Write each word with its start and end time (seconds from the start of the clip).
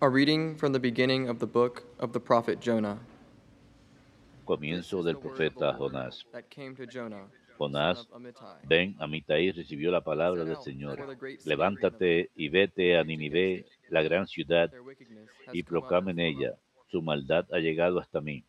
A 0.00 0.08
reading 0.08 0.56
from 0.56 0.72
the 0.72 0.80
beginning 0.80 1.28
of 1.28 1.38
the 1.38 1.46
book 1.46 1.84
of 1.98 2.12
the 2.12 2.20
prophet 2.20 2.60
Jonah. 2.60 2.98
Comienzo 4.44 5.02
del 5.02 5.16
profeta 5.16 5.72
Jonás. 5.72 6.24
Jonás, 7.58 8.08
ven, 8.68 8.96
Amitai 8.98 9.52
recibió 9.52 9.90
la 9.90 10.02
palabra 10.02 10.44
del 10.44 10.56
Señor. 10.56 10.98
Levántate 11.44 12.30
y 12.34 12.48
vete 12.48 12.98
a 12.98 13.04
Ninive, 13.04 13.64
la 13.88 14.02
gran 14.02 14.26
ciudad, 14.26 14.70
y 15.52 15.62
proclama 15.62 16.10
en 16.10 16.18
ella, 16.18 16.54
su 16.94 17.02
maldad 17.02 17.46
ha 17.52 17.58
llegado 17.58 17.98
hasta 17.98 18.20
mí. 18.20 18.44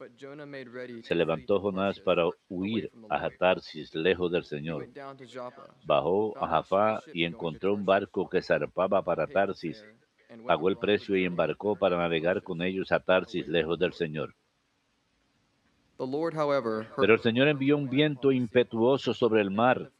Se 1.04 1.16
levantó 1.16 1.60
Jonás 1.60 2.00
para 2.00 2.26
huir 2.50 2.92
a. 3.10 3.30
Tarsis, 3.30 3.96
lejos 3.96 4.32
del 4.32 4.44
Señor. 4.44 4.88
Bajó 5.84 6.38
a 6.38 6.48
Jafá 6.48 7.02
y 7.14 7.24
encontró 7.24 7.74
un 7.74 7.86
barco 7.86 8.30
que 8.30 8.42
zarpaba 8.42 9.04
para 9.04 9.26
Tarsis. 9.26 9.84
Pagó 10.46 10.70
el 10.70 10.78
precio 10.78 11.16
y 11.16 11.26
embarcó 11.26 11.76
para 11.76 11.98
navegar 11.98 12.42
con 12.44 12.62
ellos 12.62 12.92
a 12.92 13.00
Tarsis, 13.00 13.48
lejos 13.48 13.78
del 13.80 13.94
Señor. 13.94 14.34
Pero 16.98 17.14
el 17.14 17.20
Señor 17.22 17.48
envió 17.48 17.78
un 17.78 17.90
viento 17.90 18.32
impetuoso 18.34 19.14
sobre 19.14 19.40
el 19.42 19.50
mar 19.50 19.92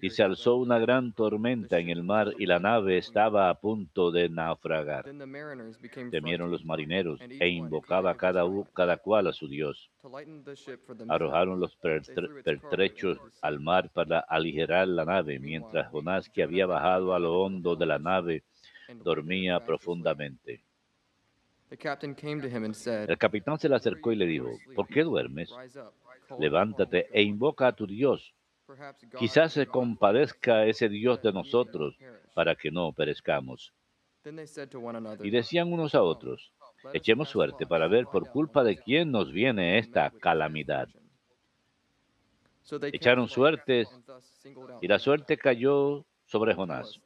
y 0.00 0.08
se 0.10 0.22
alzó 0.22 0.56
una 0.56 0.78
gran 0.78 1.12
tormenta 1.12 1.80
en 1.80 1.90
el 1.90 2.04
mar 2.04 2.32
y 2.38 2.46
la 2.46 2.60
nave 2.60 2.96
estaba 2.96 3.50
a 3.50 3.54
punto 3.56 4.12
de 4.12 4.28
naufragar. 4.28 5.04
Temieron 6.10 6.50
los 6.50 6.64
marineros 6.64 7.20
e 7.20 7.48
invocaba 7.48 8.14
cada, 8.16 8.44
cada 8.72 8.96
cual 8.98 9.26
a 9.26 9.32
su 9.32 9.48
Dios. 9.48 9.90
Arrojaron 11.08 11.58
los 11.58 11.76
pertre- 11.78 12.42
pertrechos 12.44 13.18
al 13.42 13.58
mar 13.58 13.90
para 13.90 14.20
aligerar 14.20 14.86
la 14.86 15.04
nave, 15.04 15.40
mientras 15.40 15.90
Jonás, 15.90 16.30
que 16.30 16.44
había 16.44 16.66
bajado 16.66 17.14
a 17.14 17.18
lo 17.18 17.40
hondo 17.42 17.74
de 17.74 17.86
la 17.86 17.98
nave, 17.98 18.44
dormía 19.02 19.60
profundamente. 19.60 20.62
El 21.70 23.18
capitán 23.18 23.58
se 23.58 23.68
le 23.68 23.76
acercó 23.76 24.12
y 24.12 24.16
le 24.16 24.26
dijo, 24.26 24.50
¿por 24.74 24.86
qué 24.88 25.02
duermes? 25.02 25.50
Levántate 26.38 27.08
e 27.12 27.22
invoca 27.22 27.68
a 27.68 27.72
tu 27.72 27.86
Dios. 27.86 28.34
Quizás 29.18 29.52
se 29.52 29.66
compadezca 29.66 30.66
ese 30.66 30.88
Dios 30.88 31.22
de 31.22 31.32
nosotros 31.32 31.96
para 32.34 32.54
que 32.54 32.70
no 32.70 32.92
perezcamos. 32.92 33.72
Y 35.22 35.30
decían 35.30 35.72
unos 35.72 35.94
a 35.94 36.02
otros, 36.02 36.52
echemos 36.92 37.28
suerte 37.28 37.66
para 37.66 37.88
ver 37.88 38.06
por 38.06 38.28
culpa 38.30 38.62
de 38.62 38.76
quién 38.76 39.10
nos 39.10 39.32
viene 39.32 39.78
esta 39.78 40.10
calamidad. 40.10 40.88
Echaron 42.92 43.28
suertes, 43.28 43.88
Y 44.80 44.88
la 44.88 44.98
suerte 44.98 45.36
cayó 45.36 46.04
sobre 46.32 46.54
Jonás. 46.54 46.98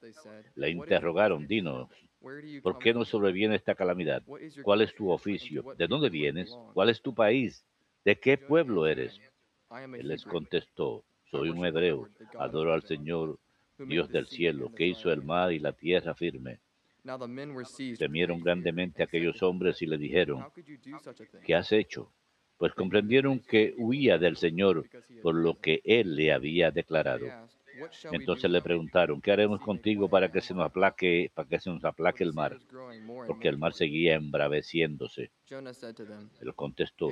Le 0.54 0.70
interrogaron, 0.70 1.48
you 1.48 1.88
¿por 2.62 2.78
qué 2.78 2.92
from? 2.92 3.04
sobreviene 3.04 3.56
esta 3.56 3.74
calamidad? 3.74 4.22
¿Cuál 4.62 4.82
es 4.82 4.94
tu 4.94 5.10
oficio? 5.10 5.64
¿De 5.76 5.88
dónde 5.88 6.08
vienes? 6.10 6.56
¿Cuál 6.72 6.90
es 6.90 7.02
tu 7.02 7.12
país? 7.12 7.66
¿De 8.04 8.14
qué 8.20 8.38
pueblo 8.38 8.86
eres? 8.86 9.20
a 9.68 9.82
Él 9.82 10.06
les 10.06 10.24
contestó, 10.24 11.04
soy 11.28 11.48
un 11.50 11.66
hebreo, 11.66 12.08
adoro 12.38 12.72
al 12.72 12.84
Señor, 12.84 13.40
Dios 13.78 14.08
del 14.10 14.28
cielo, 14.28 14.72
que 14.72 14.86
hizo 14.86 15.10
el 15.10 15.24
mar 15.24 15.52
y 15.52 15.58
la 15.58 15.72
tierra 15.72 16.14
firme. 16.14 16.60
Temieron 17.98 18.40
grandemente 18.40 19.02
and 19.02 19.08
said 19.10 19.18
aquellos 19.18 19.42
hombres 19.42 19.82
y 19.82 19.86
le 19.86 19.98
dijeron, 19.98 20.42
a? 20.42 20.52
¿qué 21.44 21.54
has 21.56 21.72
hecho? 21.72 22.12
Pues 22.58 22.72
comprendieron 22.74 23.40
que 23.40 23.74
huía 23.76 24.18
del 24.18 24.36
Señor 24.36 24.88
por 25.20 25.34
lo 25.34 25.60
que 25.60 25.80
Él 25.84 26.14
le 26.14 26.32
había 26.32 26.70
declarado. 26.70 27.26
Entonces 28.12 28.50
le 28.50 28.62
preguntaron, 28.62 29.20
¿qué 29.20 29.32
haremos 29.32 29.60
contigo 29.60 30.08
para 30.08 30.30
que 30.30 30.40
se 30.40 30.54
nos 30.54 30.64
aplaque, 30.66 31.30
para 31.34 31.48
que 31.48 31.58
se 31.58 31.70
nos 31.70 31.84
aplaque 31.84 32.24
el 32.24 32.32
mar? 32.32 32.58
Porque 33.26 33.48
el 33.48 33.58
mar 33.58 33.74
seguía 33.74 34.14
embraveciéndose. 34.14 35.30
Él 36.40 36.54
contestó, 36.54 37.08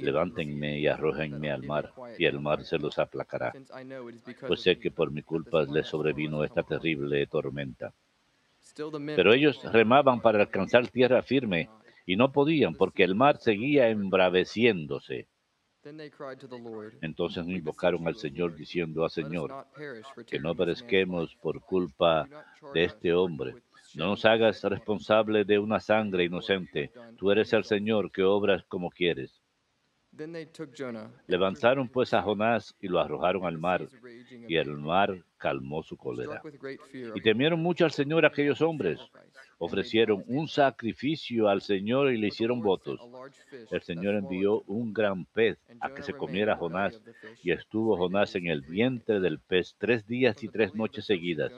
levántenme 0.00 0.78
y 0.78 0.86
arrójenme 0.86 1.50
al 1.50 1.62
mar, 1.62 1.92
y 2.18 2.24
el 2.24 2.40
mar 2.40 2.64
se 2.64 2.78
los 2.78 2.98
aplacará. 2.98 3.52
Pues 4.46 4.60
sé 4.60 4.78
que 4.78 4.90
por 4.90 5.10
mi 5.10 5.22
culpa 5.22 5.64
les 5.64 5.86
sobrevino 5.86 6.44
esta 6.44 6.62
come 6.62 6.76
upon 6.76 6.76
you." 6.76 6.80
terrible 6.80 7.26
tormenta. 7.26 7.92
Pero 9.16 9.32
ellos 9.32 9.60
remaban 9.72 10.16
"Lord, 10.16 10.22
para 10.22 10.40
alcanzar 10.40 10.88
tierra 10.88 11.22
firme 11.22 11.64
not." 11.64 11.84
y 12.06 12.16
no 12.16 12.32
podían 12.32 12.74
porque 12.74 13.04
el 13.04 13.14
mar 13.14 13.38
seguía 13.38 13.88
embraveciéndose. 13.88 15.28
Entonces 15.84 17.38
"We 17.38 17.44
beseech 17.44 17.58
invocaron 17.58 18.08
al 18.08 18.16
Señor 18.16 18.54
diciendo 18.54 19.00
let 19.00 19.06
us 19.06 19.12
Señor, 19.12 19.66
que 20.26 20.38
no 20.38 20.54
perezquemos 20.54 21.36
por 21.36 21.60
culpa 21.60 22.26
de 22.72 22.84
este 22.84 23.12
hombre. 23.12 23.54
No 23.94 24.06
nos 24.06 24.24
hagas 24.24 24.62
responsable 24.64 25.44
de 25.44 25.58
una 25.58 25.80
sangre 25.80 26.24
inocente. 26.24 26.90
Tú 27.16 27.30
eres 27.30 27.52
el 27.52 27.64
Señor 27.64 28.10
que 28.10 28.22
obras 28.22 28.64
como 28.64 28.90
quieres. 28.90 29.42
Levantaron 31.26 31.88
pues 31.88 32.14
a 32.14 32.22
Jonás 32.22 32.74
y 32.80 32.88
lo 32.88 33.00
arrojaron 33.00 33.44
al 33.46 33.58
mar, 33.58 33.88
y 34.48 34.56
el 34.56 34.70
mar 34.78 35.24
calmó 35.44 35.82
su 35.82 35.98
cólera. 35.98 36.40
Y 37.14 37.20
temieron 37.20 37.60
mucho 37.60 37.84
al 37.84 37.90
Señor 37.90 38.24
aquellos 38.24 38.62
hombres. 38.62 38.98
Ofrecieron 39.58 40.24
un 40.26 40.48
sacrificio 40.48 41.48
al 41.50 41.60
Señor 41.60 42.10
y 42.10 42.16
le 42.16 42.28
hicieron 42.28 42.62
votos. 42.62 42.98
El 43.70 43.82
Señor 43.82 44.14
envió 44.14 44.62
un 44.62 44.94
gran 44.94 45.26
pez 45.26 45.58
a 45.80 45.92
que 45.92 46.02
se 46.02 46.14
comiera 46.14 46.56
Jonás, 46.56 46.98
y 47.42 47.50
estuvo 47.50 47.94
Jonás 47.98 48.34
en 48.36 48.46
el 48.46 48.62
vientre 48.62 49.20
del 49.20 49.38
pez 49.38 49.76
tres 49.76 50.06
días 50.06 50.42
y 50.42 50.48
tres 50.48 50.74
noches 50.74 51.04
seguidas. 51.04 51.52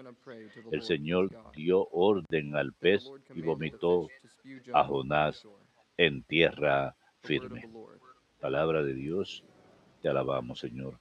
El 0.72 0.82
Señor 0.82 1.30
dio 1.54 1.86
orden 1.92 2.56
al 2.56 2.72
pez 2.72 3.08
y 3.36 3.40
vomitó 3.40 4.08
a 4.72 4.82
Jonás 4.82 5.46
en 5.96 6.24
tierra 6.24 6.96
firme. 7.22 7.70
Palabra 8.40 8.82
de 8.82 8.94
Dios, 8.94 9.44
te 10.02 10.08
alabamos, 10.08 10.58
Señor. 10.58 10.98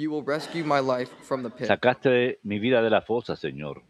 You 0.00 0.10
will 0.10 0.22
rescue 0.22 0.64
my 0.64 0.80
life 0.80 1.10
from 1.28 1.42
the 1.42 1.50
pit. 1.50 1.66
Sacaste 1.66 2.38
mi 2.42 2.58
vida 2.58 2.80
de 2.80 2.88
la 2.88 3.02
fosa, 3.02 3.36
Señor. 3.36 3.82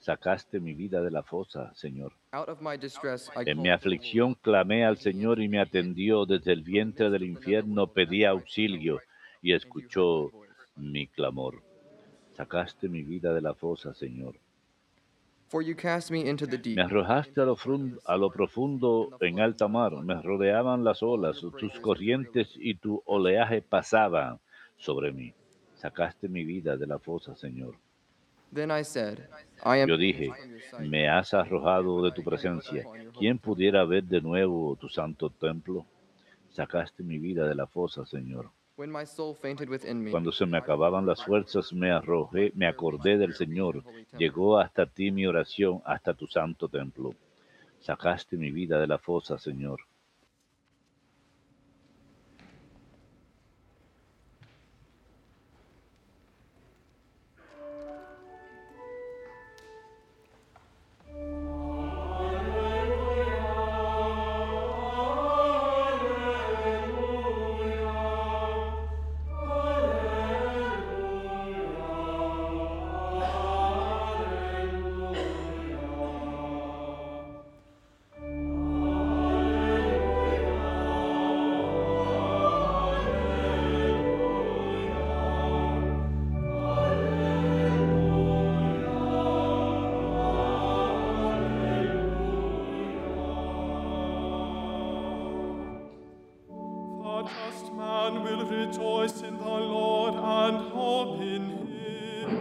Sacaste 0.00 0.58
mi 0.58 0.74
vida 0.74 1.00
de 1.00 1.12
la 1.12 1.22
fosa, 1.22 1.72
Señor. 1.76 2.12
Out 2.32 2.48
of 2.48 2.60
my 2.60 2.76
distress 2.76 3.30
I 3.36 3.48
En 3.48 3.62
mi 3.62 3.70
aflicción 3.70 4.30
Lord. 4.30 4.40
clamé 4.42 4.84
al 4.84 4.96
Señor 4.96 5.40
y 5.40 5.48
me 5.48 5.60
atendió. 5.60 6.26
Desde 6.26 6.52
el 6.52 6.62
vientre 6.62 7.08
del 7.08 7.22
infierno 7.22 7.86
pedí 7.86 8.24
auxilio 8.24 8.98
y 9.40 9.52
escuchó 9.52 10.32
mi 10.74 11.06
clamor. 11.06 11.62
Sacaste 12.32 12.88
mi 12.88 13.04
vida 13.04 13.32
de 13.32 13.40
la 13.40 13.54
fosa, 13.54 13.94
Señor. 13.94 14.34
For 15.46 15.62
you 15.62 15.76
cast 15.76 16.10
me 16.10 16.28
into 16.28 16.48
the 16.48 16.58
deep. 16.58 16.74
Me 16.74 16.82
arrojaste 16.82 17.40
a 17.40 17.44
lo, 17.44 17.56
a 18.06 18.16
lo 18.16 18.30
profundo 18.30 19.16
en 19.20 19.38
alta 19.38 19.68
mar. 19.68 19.92
Me 20.02 20.20
rodeaban 20.20 20.82
las 20.82 21.00
olas, 21.00 21.40
tus 21.60 21.78
corrientes 21.78 22.52
y 22.56 22.74
tu 22.74 23.00
oleaje 23.06 23.62
pasaban 23.62 24.40
sobre 24.78 25.12
mí. 25.12 25.34
Sacaste 25.74 26.28
mi 26.28 26.44
vida 26.44 26.76
de 26.76 26.86
la 26.86 26.98
fosa, 26.98 27.36
Señor. 27.36 27.76
Yo 29.86 29.96
dije, 29.96 30.30
me 30.80 31.08
has 31.08 31.34
arrojado 31.34 32.02
de 32.02 32.12
tu 32.12 32.24
presencia. 32.24 32.84
¿Quién 33.18 33.38
pudiera 33.38 33.84
ver 33.84 34.04
de 34.04 34.20
nuevo 34.20 34.76
tu 34.76 34.88
santo 34.88 35.28
templo? 35.30 35.84
Sacaste 36.50 37.02
mi 37.02 37.18
vida 37.18 37.46
de 37.46 37.54
la 37.54 37.66
fosa, 37.66 38.06
Señor. 38.06 38.50
Cuando 40.10 40.32
se 40.32 40.46
me 40.46 40.56
acababan 40.56 41.04
las 41.04 41.22
fuerzas, 41.22 41.72
me 41.72 41.90
arrojé, 41.90 42.52
me 42.54 42.66
acordé 42.66 43.18
del 43.18 43.34
Señor. 43.34 43.82
Llegó 44.16 44.58
hasta 44.58 44.86
ti 44.86 45.10
mi 45.10 45.26
oración, 45.26 45.82
hasta 45.84 46.14
tu 46.14 46.26
santo 46.26 46.68
templo. 46.68 47.14
Sacaste 47.80 48.36
mi 48.36 48.50
vida 48.50 48.80
de 48.80 48.86
la 48.86 48.98
fosa, 48.98 49.38
Señor. 49.38 49.80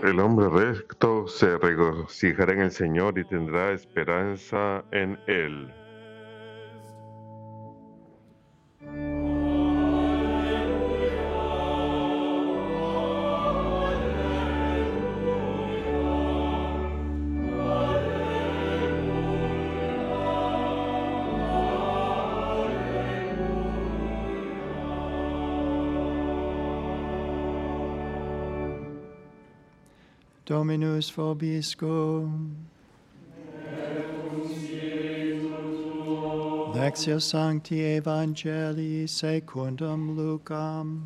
El 0.04 0.20
hombre 0.20 0.50
recto 0.50 1.28
se 1.28 1.58
regocijará 1.58 2.54
en 2.54 2.62
el 2.62 2.72
Señor 2.72 3.18
y 3.20 3.26
tendrá 3.26 3.72
esperanza 3.72 4.84
en 4.92 5.20
Él. 5.28 5.74
Dominus 30.48 31.12
vobiscum. 31.12 32.56
Lectio 36.74 37.20
Sancti 37.20 37.82
Evangelii 38.00 39.10
secundum 39.10 40.16
Lucam. 40.16 41.02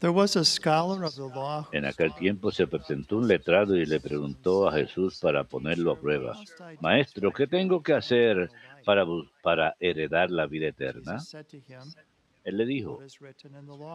There 0.00 0.10
was 0.10 0.34
a 0.36 0.44
scholar 0.44 1.04
of 1.04 1.14
the 1.14 1.26
law 1.26 1.68
who 1.70 1.76
En 1.76 1.84
aquel 1.84 2.14
tiempo 2.14 2.50
se 2.50 2.66
presentó 2.66 3.18
un 3.18 3.28
letrado 3.28 3.76
y 3.76 3.84
le 3.84 4.00
preguntó 4.00 4.66
a 4.66 4.72
Jesús 4.72 5.20
para 5.20 5.44
ponerlo 5.44 5.92
a 5.92 6.00
prueba, 6.00 6.36
Maestro, 6.80 7.30
¿qué 7.30 7.46
tengo 7.46 7.82
que 7.82 7.92
hacer 7.92 8.50
para, 8.86 9.04
para 9.42 9.76
heredar 9.78 10.30
la 10.30 10.46
vida 10.46 10.68
eterna? 10.68 11.18
Él 12.44 12.56
le 12.56 12.66
dijo? 12.66 13.00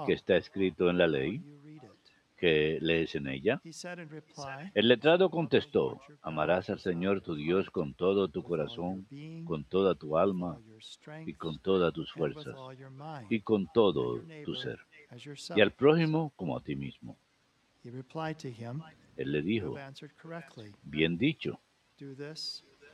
¿qué 0.06 0.14
está 0.14 0.38
escrito 0.38 0.90
en 0.90 0.98
la 0.98 1.08
ley? 1.08 1.42
¿Qué 2.38 2.78
lees 2.82 3.16
en 3.16 3.28
ella? 3.28 3.60
El 4.76 4.88
letrado 4.88 5.32
contestó, 5.32 6.00
amarás 6.22 6.70
al 6.70 6.80
Señor 6.80 7.22
tu 7.22 7.34
Dios 7.34 7.72
con 7.72 7.96
todo 7.96 8.28
tu 8.28 8.44
corazón, 8.44 9.08
con 9.46 9.64
toda 9.64 9.96
tu 9.96 10.18
alma 10.18 10.60
y 11.26 11.34
con 11.34 11.58
todas 11.60 11.92
tus 11.94 12.12
fuerzas 12.12 12.56
y 13.30 13.42
con 13.42 13.68
todo 13.74 14.22
tu 14.46 14.54
ser, 14.54 14.80
y 15.56 15.62
al 15.62 15.72
prójimo 15.72 16.32
como 16.36 16.56
a 16.56 16.62
ti 16.62 16.76
mismo. 16.76 17.18
Él 19.18 19.32
le 19.32 19.42
dijo, 19.42 19.76
bien 20.84 21.18
dicho, 21.18 21.60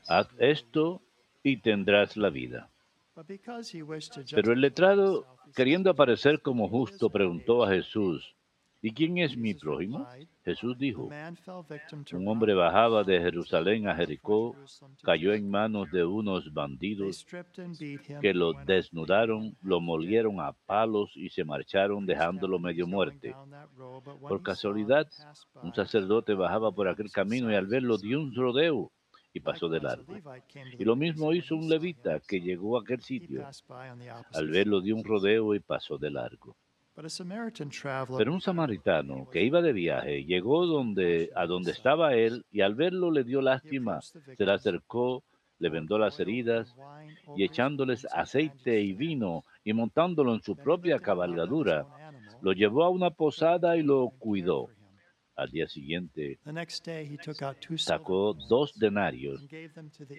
haz 0.08 0.30
esto 0.40 1.02
y 1.44 1.58
tendrás 1.58 2.16
la 2.16 2.30
vida. 2.30 2.70
But 3.16 3.28
because 3.28 3.70
he 3.70 3.84
wished 3.84 4.14
to 4.14 4.36
Pero 4.36 4.54
el 4.54 4.62
letrado, 4.62 5.26
queriendo 5.56 5.92
aparecer 5.92 6.42
como 6.42 6.68
justo, 6.68 7.12
preguntó 7.12 7.64
a 7.64 7.70
Jesús, 7.70 8.36
¿y 8.82 8.92
quién 8.92 9.20
es 9.20 9.38
mi 9.38 9.54
prójimo? 9.54 10.08
Jesús 10.44 10.76
"A 10.76 10.80
dijo, 10.80 11.10
un 12.14 12.28
hombre 12.28 12.56
bajaba 12.56 13.04
de 13.04 13.20
Jerusalén 13.20 13.88
a 13.88 13.96
Jericó, 13.96 14.56
cayó 15.04 15.32
en 15.34 15.48
manos 15.48 15.92
de 15.92 16.04
unos 16.04 16.52
bandidos 16.52 17.24
que 18.20 18.34
lo 18.34 18.54
desnudaron, 18.66 19.56
lo 19.62 19.80
molieron 19.80 20.42
a 20.42 20.54
palos 20.54 21.12
y 21.16 21.30
se 21.30 21.46
marcharon 21.46 22.08
dejándolo 22.08 22.58
medio 22.58 22.88
muerte. 22.88 23.36
Por 24.22 24.42
casualidad, 24.42 25.08
un 25.62 25.72
sacerdote 25.76 26.34
bajaba 26.34 26.72
por 26.72 26.88
aquel 26.88 27.12
camino 27.12 27.52
y 27.52 27.56
al 27.56 27.68
verlo 27.68 28.00
dio 28.00 28.20
un 28.20 28.34
rodeo 28.34 28.92
y 29.34 29.40
pasó 29.40 29.68
de 29.68 29.80
largo. 29.82 30.14
Y 30.78 30.84
lo 30.84 30.96
mismo 30.96 31.34
hizo 31.34 31.56
un 31.56 31.68
levita 31.68 32.20
que 32.20 32.40
llegó 32.40 32.78
a 32.78 32.82
aquel 32.82 33.02
sitio. 33.02 33.46
Al 34.34 34.48
verlo 34.50 34.82
dio 34.82 34.96
un 34.96 35.04
rodeo 35.04 35.56
y 35.56 35.60
pasó 35.60 35.98
de 35.98 36.12
largo. 36.12 36.56
Pero 38.18 38.34
un 38.34 38.42
samaritano 38.42 39.28
que 39.32 39.44
iba 39.44 39.62
de 39.62 39.74
viaje 39.74 40.26
llegó 40.26 40.68
donde, 40.68 41.32
a 41.36 41.48
donde 41.48 41.72
estaba 41.72 42.14
él 42.14 42.46
y 42.52 42.62
al 42.62 42.76
verlo 42.76 43.10
le 43.10 43.24
dio 43.24 43.42
lástima. 43.42 44.00
Se 44.02 44.46
le 44.46 44.52
acercó, 44.52 45.24
le 45.58 45.70
vendó 45.70 45.98
las 45.98 46.20
heridas 46.20 46.76
y 47.36 47.44
echándoles 47.44 48.06
aceite 48.14 48.82
y 48.82 48.94
vino 48.94 49.44
y 49.64 49.74
montándolo 49.74 50.36
en 50.36 50.44
su 50.44 50.56
propia 50.56 51.00
cabalgadura, 51.00 51.88
lo 52.42 52.52
llevó 52.52 52.84
a 52.84 52.90
una 52.90 53.10
posada 53.10 53.76
y 53.76 53.82
lo 53.82 54.10
cuidó. 54.20 54.70
Al 55.36 55.50
día 55.50 55.68
siguiente 55.68 56.40
sacó 57.78 58.34
dos 58.34 58.78
denarios 58.78 59.46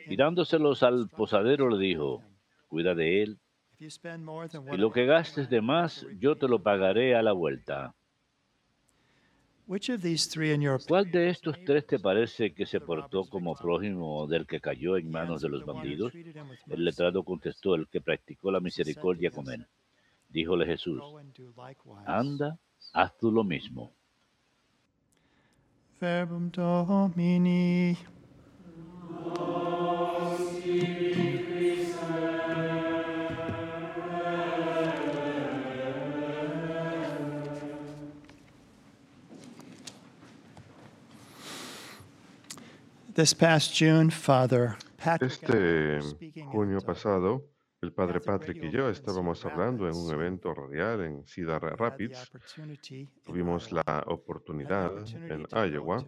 y 0.06 0.16
dándoselos 0.16 0.82
al 0.82 1.08
posadero 1.08 1.69
le 1.69 1.78
dijo, 1.87 2.22
cuida 2.69 2.94
de 2.94 3.22
él 3.22 3.38
"If 3.75 3.81
you 3.81 3.90
spend 3.90 4.25
more 4.25 4.49
than 4.49 4.72
y 4.72 4.76
lo 4.76 4.90
que 4.90 5.06
gastes 5.06 5.49
de 5.49 5.61
más 5.61 6.06
yo 6.19 6.37
te 6.37 6.49
lo 6.49 6.58
you." 6.58 6.62
pagaré 6.64 7.14
a 7.14 7.22
la 7.22 7.32
vuelta. 7.32 7.94
¿Cuál 10.87 11.11
de 11.11 11.31
estos 11.31 11.56
tres 11.64 11.87
te 11.87 11.99
parece 11.99 12.52
que 12.52 12.66
se 12.66 12.81
portó 12.81 13.25
como 13.25 13.55
prójimo 13.55 14.26
del 14.26 14.46
que 14.46 14.61
cayó 14.61 14.96
en 14.96 15.11
manos 15.11 15.40
de 15.40 15.49
los 15.49 15.64
"The 15.64 15.70
one 15.70 15.78
who 15.78 15.82
bandidos? 15.82 16.14
El 16.14 16.44
mercy." 16.49 16.82
letrado 16.82 17.22
contestó, 17.22 17.75
el 17.75 17.88
que 17.88 18.00
practicó 18.00 18.50
la 18.50 18.61
misericordia 18.61 19.31
con 19.31 19.50
él. 19.50 19.66
Díjole 20.28 20.66
Jesús, 20.66 21.00
anda, 22.05 22.58
haz 22.93 23.16
tú 23.19 23.31
lo 23.31 23.44
mismo. 23.44 23.93
Verbum 26.04 26.50
Domini. 26.50 27.96
This 43.14 43.32
past 43.32 43.74
June, 43.74 44.10
Father 44.10 44.76
Patrick 44.98 45.32
and 45.44 45.54
I 45.54 45.56
were 45.56 45.98
Este 46.00 46.44
junio 46.52 46.80
pasado, 46.82 47.44
el 47.84 47.92
padre 47.92 48.20
Patrick 48.20 48.64
y 48.64 48.70
yo 48.70 48.88
estábamos 48.88 49.44
hablando 49.44 49.86
en 49.86 49.94
un 49.94 50.08
Rapids. 50.08 50.12
evento 50.14 50.54
radial 50.54 51.00
en 51.02 51.26
Cedar 51.26 51.62
Rapids. 51.78 52.31
in 52.56 53.08
Tuvimos 53.22 53.72
la 53.72 54.04
oportunidad 54.06 54.92
en 55.14 55.46
Iowa 55.52 56.04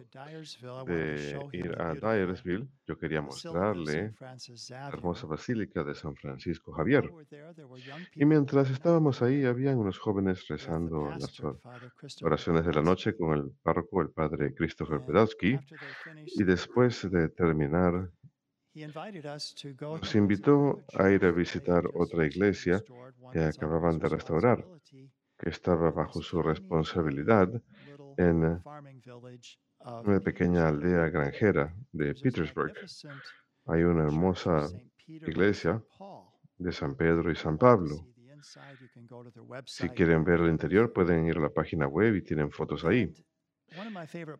de 0.85 1.39
ir 1.53 1.79
a 1.79 1.93
Dyersville. 1.93 2.67
Yo 2.87 2.97
quería 2.97 3.21
mostrarle 3.21 4.13
la 4.69 4.87
hermosa 4.87 5.27
basílica 5.27 5.83
de 5.83 5.93
San 5.93 6.15
Francisco 6.15 6.71
Javier. 6.71 7.11
Y 8.15 8.25
mientras 8.25 8.69
praying 8.69 8.73
estábamos 8.73 9.21
ahí, 9.21 9.45
habían 9.45 9.77
unos 9.77 9.99
jóvenes 9.99 10.47
rezando 10.47 11.09
las 11.09 12.23
oraciones 12.23 12.65
de 12.65 12.73
la 12.73 12.81
noche 12.81 13.15
con 13.15 13.37
el 13.37 13.51
párroco, 13.61 14.01
el 14.01 14.09
padre 14.09 14.53
Christopher 14.55 15.01
Pedowski. 15.01 15.59
Y 16.25 16.43
después 16.43 17.09
de 17.11 17.29
terminar, 17.29 18.09
nos 20.01 20.15
invitó 20.15 20.83
a 20.93 21.09
ir 21.09 21.25
a 21.25 21.31
visitar 21.31 21.83
otra 21.93 22.25
iglesia 22.25 22.83
que 23.31 23.39
acababan 23.39 23.97
de 23.99 24.09
restaurar, 24.09 24.65
que 25.37 25.49
estaba 25.49 25.91
bajo 25.91 26.21
su 26.21 26.41
responsabilidad 26.41 27.49
en 28.17 28.61
of 29.79 30.07
una 30.07 30.19
pequeña 30.19 30.67
aldea 30.67 31.09
granjera 31.09 31.73
de 31.91 32.13
Petersburg. 32.15 32.73
Hay 33.67 33.83
una 33.83 34.03
hermosa 34.03 34.69
iglesia 35.07 35.81
de 36.57 36.71
San 36.71 36.95
Pedro 36.95 37.31
y 37.31 37.35
San 37.35 37.57
Pablo. 37.57 38.05
Si 39.65 39.89
quieren 39.89 40.23
ver 40.23 40.41
el 40.41 40.49
interior, 40.49 40.91
pueden 40.93 41.27
ir 41.27 41.37
a 41.37 41.41
la 41.41 41.49
página 41.49 41.87
web 41.87 42.15
y 42.15 42.21
tienen 42.21 42.51
fotos 42.51 42.85
ahí. 42.85 43.11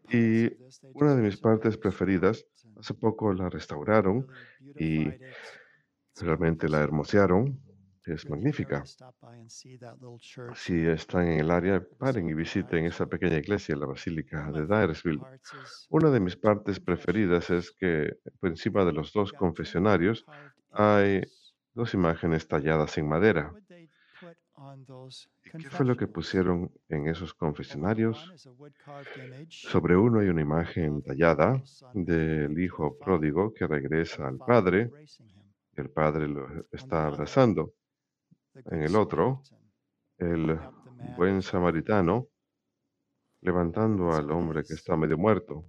Y 0.10 0.50
una 0.94 1.16
de 1.16 1.22
mis 1.22 1.38
partes 1.38 1.78
preferidas, 1.78 2.46
hace 2.78 2.94
poco 2.94 3.34
la 3.34 3.50
restauraron 3.50 4.28
y 4.78 5.10
realmente 6.20 6.70
la 6.70 6.82
hermosearon. 6.82 7.60
Es 8.06 8.30
magnífica. 8.30 8.84
Si 10.56 10.88
están 10.88 11.28
en 11.28 11.40
el 11.42 11.52
área, 11.52 11.86
paren 11.98 12.30
y 12.30 12.34
visiten 12.34 12.86
esa 12.86 13.06
pequeña 13.06 13.38
iglesia, 13.38 13.76
la 13.76 13.86
Basílica 13.86 14.50
de 14.52 14.66
Dyersville. 14.66 15.28
Una 15.90 16.10
de 16.10 16.20
mis 16.22 16.38
partes 16.38 16.80
preferidas 16.80 17.50
es 17.50 17.72
que 17.72 18.18
por 18.40 18.50
encima 18.50 18.86
de 18.86 18.94
los 18.94 19.12
dos 19.12 19.34
confesionarios 19.34 20.26
hay 20.72 21.22
dos 21.74 21.94
imágenes 21.94 22.48
talladas 22.48 22.98
en 22.98 23.10
madera. 23.10 23.54
Qué 25.44 25.70
fue 25.70 25.86
lo 25.86 25.96
que 25.96 26.08
pusieron 26.08 26.72
en 26.90 27.08
esos 27.08 27.34
confesionarios? 27.34 28.18
Sobre 29.50 29.96
uno 29.96 30.20
hay 30.20 30.30
una 30.30 30.42
imagen 30.42 31.02
tallada 31.02 31.62
del 31.94 32.58
hijo 32.60 32.98
pródigo 32.98 33.54
que 33.54 33.68
regresa 33.68 34.28
al 34.28 34.38
padre. 34.38 34.92
El 35.76 35.90
padre 35.90 36.28
lo 36.28 36.66
está 36.72 37.06
abrazando. 37.08 37.74
En 38.66 38.82
el 38.82 38.96
otro, 38.96 39.42
el 40.18 40.60
buen 41.16 41.42
samaritano 41.42 42.28
levantando 43.42 44.12
al 44.12 44.32
hombre 44.32 44.64
que 44.64 44.74
está 44.74 44.98
medio 44.98 45.18
muerto. 45.18 45.66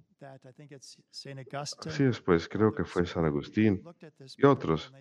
Así 1.87 2.03
es, 2.03 2.21
pues 2.21 2.49
creo 2.49 2.75
que 2.75 2.85
fue 2.85 3.07
San 3.07 3.25
Agustín 3.25 3.83
y 4.37 4.47
otros 4.47 4.93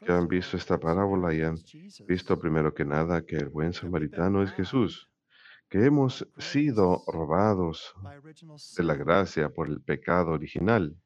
que 0.00 0.12
han 0.12 0.26
visto 0.26 0.56
esta 0.56 0.78
parábola 0.78 1.32
y 1.32 1.42
han 1.42 1.56
visto 2.06 2.38
primero 2.38 2.74
que 2.74 2.84
nada 2.84 3.24
que 3.24 3.36
el 3.36 3.48
buen 3.50 3.72
samaritano 3.72 4.42
es 4.42 4.50
Jesús, 4.52 5.08
que 5.68 5.84
hemos 5.84 6.26
sido 6.38 7.02
robados 7.06 7.94
de 8.76 8.82
la 8.82 8.94
gracia 8.94 9.48
por 9.48 9.68
el 9.68 9.80
pecado 9.80 10.32
original, 10.32 10.96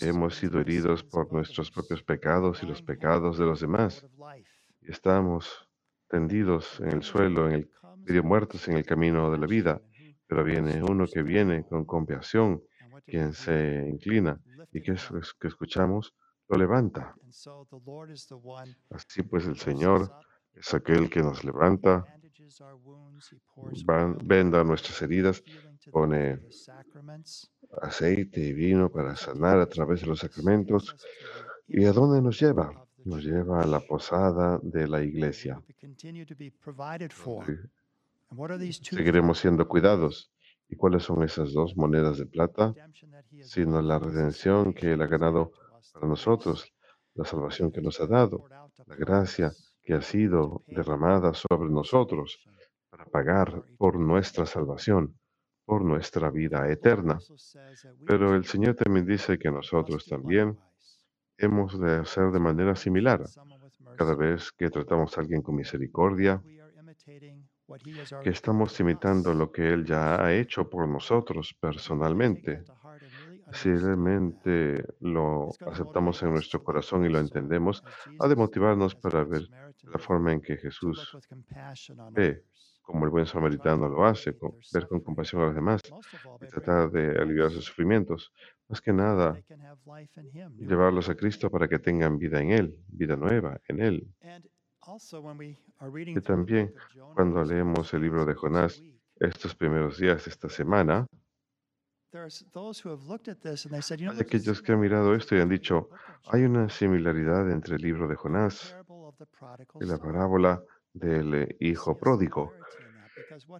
hemos 0.00 0.36
sido 0.36 0.60
heridos 0.60 1.02
por 1.04 1.32
nuestros 1.32 1.70
propios 1.70 2.02
pecados 2.02 2.62
y 2.62 2.66
los 2.66 2.82
pecados 2.82 3.38
de 3.38 3.44
los 3.44 3.60
demás, 3.60 4.06
y 4.80 4.90
estamos 4.90 5.68
tendidos 6.08 6.80
en 6.80 6.92
el 6.92 7.02
suelo, 7.02 7.48
en 7.48 7.54
el 7.54 7.70
medio 7.98 8.22
muertos 8.24 8.66
en 8.68 8.76
el 8.76 8.84
camino 8.84 9.30
de 9.30 9.38
la 9.38 9.46
vida, 9.46 9.80
pero 10.30 10.44
viene 10.44 10.80
uno 10.80 11.06
que 11.12 11.24
viene 11.24 11.64
con 11.64 11.84
compasión, 11.84 12.62
quien 13.04 13.32
se 13.32 13.84
inclina 13.88 14.40
y 14.70 14.80
que 14.80 14.92
es 14.92 15.34
que 15.40 15.48
escuchamos 15.48 16.14
lo 16.48 16.56
levanta. 16.56 17.16
Así 18.90 19.22
pues 19.24 19.46
el 19.46 19.56
Señor 19.56 20.08
es 20.54 20.72
aquel 20.72 21.10
que 21.10 21.20
nos 21.20 21.42
levanta, 21.42 22.04
venda 24.22 24.62
nuestras 24.62 25.02
heridas, 25.02 25.42
pone 25.90 26.38
aceite 27.82 28.40
y 28.40 28.52
vino 28.52 28.88
para 28.88 29.16
sanar 29.16 29.58
a 29.58 29.66
través 29.66 30.02
de 30.02 30.06
los 30.06 30.20
sacramentos. 30.20 30.94
¿Y 31.66 31.86
a 31.86 31.92
dónde 31.92 32.22
nos 32.22 32.40
lleva? 32.40 32.86
Nos 33.04 33.24
lleva 33.24 33.62
a 33.62 33.66
la 33.66 33.80
posada 33.80 34.60
de 34.62 34.86
la 34.86 35.02
iglesia. 35.02 35.60
Seguiremos 38.82 39.38
siendo 39.38 39.66
cuidados. 39.66 40.32
¿Y 40.68 40.76
cuáles 40.76 41.02
son 41.02 41.24
esas 41.24 41.52
dos 41.52 41.76
monedas 41.76 42.18
de 42.18 42.26
plata? 42.26 42.74
Sino 43.42 43.82
la 43.82 43.98
redención 43.98 44.72
que 44.72 44.92
Él 44.92 45.02
ha 45.02 45.08
ganado 45.08 45.52
para 45.92 46.06
nosotros, 46.06 46.72
la 47.14 47.24
salvación 47.24 47.72
que 47.72 47.82
nos 47.82 48.00
ha 48.00 48.06
dado, 48.06 48.44
la 48.86 48.94
gracia 48.94 49.52
que 49.82 49.94
ha 49.94 50.02
sido 50.02 50.62
derramada 50.68 51.34
sobre 51.34 51.70
nosotros 51.70 52.38
para 52.88 53.04
pagar 53.06 53.64
por 53.78 53.98
nuestra 53.98 54.46
salvación, 54.46 55.18
por 55.64 55.84
nuestra 55.84 56.30
vida 56.30 56.70
eterna. 56.70 57.18
Pero 58.06 58.36
el 58.36 58.44
Señor 58.44 58.76
también 58.76 59.06
dice 59.06 59.38
que 59.38 59.50
nosotros 59.50 60.06
también 60.06 60.56
hemos 61.36 61.80
de 61.80 61.96
hacer 61.96 62.30
de 62.30 62.38
manera 62.38 62.76
similar. 62.76 63.24
Cada 63.96 64.14
vez 64.14 64.52
que 64.52 64.70
tratamos 64.70 65.16
a 65.16 65.20
alguien 65.20 65.42
con 65.42 65.56
misericordia, 65.56 66.40
que 68.22 68.30
estamos 68.30 68.78
imitando 68.80 69.34
lo 69.34 69.50
que 69.50 69.72
Él 69.72 69.84
ya 69.84 70.22
ha 70.22 70.32
hecho 70.32 70.68
por 70.68 70.88
nosotros 70.88 71.54
personalmente. 71.60 72.64
Si 73.52 73.74
realmente 73.74 74.84
lo 75.00 75.50
aceptamos 75.66 76.22
en 76.22 76.32
nuestro 76.32 76.62
corazón 76.62 77.04
y 77.04 77.08
lo 77.08 77.18
entendemos, 77.18 77.82
ha 78.18 78.28
de 78.28 78.36
motivarnos 78.36 78.94
para 78.94 79.24
ver 79.24 79.48
la 79.82 79.98
forma 79.98 80.32
en 80.32 80.40
que 80.40 80.56
Jesús 80.56 81.16
ve, 82.12 82.44
como 82.82 83.04
el 83.04 83.10
buen 83.10 83.26
samaritano 83.26 83.88
lo 83.88 84.04
hace, 84.04 84.36
ver 84.72 84.86
con 84.88 85.00
compasión 85.00 85.42
a 85.42 85.46
los 85.46 85.54
demás 85.54 85.80
y 86.40 86.46
tratar 86.46 86.90
de 86.90 87.20
aliviar 87.20 87.50
sus 87.50 87.64
sufrimientos. 87.64 88.32
Más 88.68 88.80
que 88.80 88.92
nada, 88.92 89.36
llevarlos 90.58 91.08
a 91.08 91.16
Cristo 91.16 91.50
para 91.50 91.66
que 91.66 91.78
tengan 91.78 92.18
vida 92.18 92.40
en 92.40 92.50
Él, 92.50 92.76
vida 92.88 93.16
nueva 93.16 93.60
en 93.66 93.80
Él. 93.80 94.08
Y 96.16 96.20
también 96.20 96.74
cuando 97.14 97.44
leemos 97.44 97.92
el 97.94 98.02
libro 98.02 98.24
de 98.24 98.34
Jonás 98.34 98.82
estos 99.16 99.54
primeros 99.54 99.98
días 99.98 100.24
de 100.24 100.30
esta 100.30 100.48
semana, 100.48 101.06
hay 102.12 104.20
aquellos 104.20 104.62
que 104.62 104.72
han 104.72 104.80
mirado 104.80 105.14
esto 105.14 105.36
y 105.36 105.40
han 105.40 105.48
dicho, 105.48 105.90
hay 106.26 106.42
una 106.42 106.68
similaridad 106.68 107.50
entre 107.50 107.76
el 107.76 107.82
libro 107.82 108.08
de 108.08 108.16
Jonás 108.16 108.76
y 109.80 109.84
la 109.84 109.98
parábola 109.98 110.62
del 110.92 111.56
hijo 111.60 111.96
pródigo. 111.96 112.52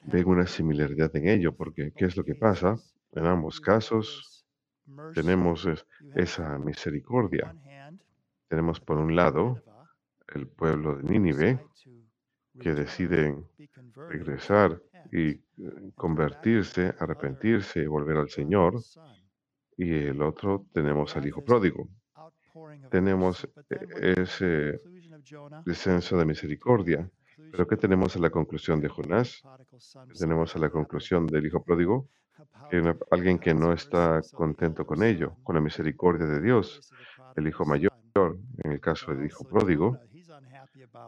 Ven 0.05 0.27
una 0.27 0.47
similaridad 0.47 1.15
en 1.15 1.29
ello, 1.29 1.55
porque 1.55 1.93
¿qué 1.93 2.07
es 2.07 2.17
lo 2.17 2.25
que 2.25 2.35
pasa? 2.35 2.77
En 3.13 3.27
ambos 3.27 3.61
casos 3.61 4.45
tenemos 5.15 5.69
esa 6.17 6.59
misericordia. 6.59 7.55
Tenemos 8.49 8.81
por 8.81 8.99
un 8.99 9.15
lado 9.15 9.63
el 10.35 10.47
pueblo 10.49 10.97
de 10.97 11.03
Nínive, 11.05 11.65
que 12.59 12.75
deciden 12.75 13.47
regresar 13.95 14.81
y 15.13 15.31
eh, 15.31 15.41
convertirse, 15.95 16.95
arrepentirse 16.99 17.81
y 17.81 17.87
volver 17.87 18.17
al 18.17 18.29
Señor. 18.29 18.81
Y 19.77 19.93
el 19.93 20.21
otro 20.23 20.67
tenemos 20.73 21.17
al 21.17 21.27
Hijo 21.27 21.45
Pródigo. 21.45 21.89
Tenemos 22.91 23.49
eh, 23.71 24.15
ese 24.19 24.81
descenso 25.65 26.19
de 26.19 26.25
misericordia. 26.25 27.11
Pero 27.51 27.67
¿qué 27.67 27.77
tenemos 27.77 28.15
a 28.17 28.19
la 28.21 28.31
conclusión 28.31 28.81
de 28.81 28.89
Jonás? 28.89 29.43
Tenemos 30.19 30.55
a 30.55 30.59
la 30.59 30.69
conclusión 30.69 31.27
del 31.27 31.47
Hijo 31.47 31.63
Pródigo, 31.65 32.09
alguien 33.11 33.39
que 33.39 33.55
no 33.55 33.73
está 33.73 34.21
contento 34.33 34.87
con 34.87 35.03
ello, 35.03 35.37
con 35.43 35.55
la 35.55 35.61
misericordia 35.61 36.27
de 36.27 36.41
Dios, 36.41 36.93
el 37.37 37.49
Hijo 37.49 37.65
Mayor, 37.65 37.93
en 38.63 38.73
el 38.73 38.81
caso 38.81 39.15
del 39.15 39.27
Hijo 39.27 39.45
Pródigo, 39.45 39.99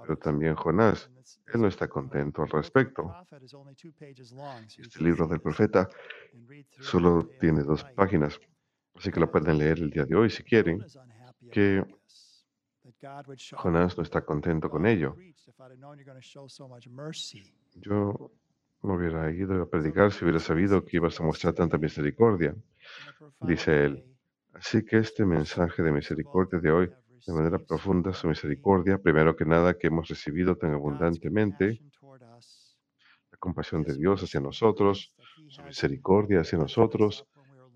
pero 0.03 0.17
también 0.17 0.55
Jonás, 0.55 1.11
él 1.53 1.61
no 1.61 1.69
está 1.69 1.89
contento 1.89 2.43
al 2.43 2.51
respecto. 2.51 3.15
Este 4.79 5.03
libro 5.03 5.27
del 5.27 5.41
profeta 5.41 5.89
solo 6.81 7.29
tiene 7.41 7.63
dos 7.63 7.85
páginas, 7.85 8.39
así 8.95 9.11
que 9.11 9.21
lo 9.21 9.31
pueden 9.31 9.59
leer 9.59 9.79
el 9.79 9.91
día 9.91 10.05
de 10.05 10.15
hoy 10.15 10.31
si 10.31 10.43
quieren, 10.43 10.85
que 11.51 11.85
Jonás 13.53 13.97
no 13.97 14.03
está 14.03 14.25
contento 14.25 14.69
con 14.71 14.87
ello. 14.87 15.17
Yo 17.75 18.31
no 18.83 18.95
hubiera 18.95 19.31
ido 19.31 19.63
a 19.63 19.69
predicar 19.69 20.13
si 20.13 20.25
hubiera 20.25 20.41
sabido 20.41 20.85
que 20.85 20.97
ibas 20.97 21.21
a 21.21 21.25
mostrar 21.25 21.55
tanta 21.55 21.79
misericordia, 21.79 22.55
dice 23.41 23.85
él. 23.85 24.05
Así 24.55 24.85
que 24.85 24.99
este 24.99 25.25
mensaje 25.25 25.83
de 25.83 25.93
misericordia 25.93 26.59
de 26.59 26.71
hoy 26.71 26.93
de 27.27 27.33
manera 27.33 27.59
profunda 27.59 28.13
su 28.13 28.27
misericordia, 28.29 28.99
primero 28.99 29.37
que 29.37 29.45
nada 29.45 29.79
que 29.79 29.87
hemos 29.87 30.09
recibido 30.09 30.57
tan 30.57 30.73
abundantemente, 30.75 31.81
la 33.31 33.39
compasión 33.39 33.83
de 33.83 33.95
Dios 33.95 34.23
hacia 34.23 34.41
nosotros, 34.41 35.15
su 35.49 35.63
misericordia 35.63 36.41
hacia 36.41 36.59
nosotros, 36.59 37.27